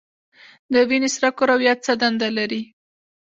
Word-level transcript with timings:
د 0.73 0.75
وینې 0.89 1.09
سره 1.15 1.29
کرویات 1.37 1.79
څه 1.85 1.93
دنده 2.01 2.29
لري؟ 2.37 2.61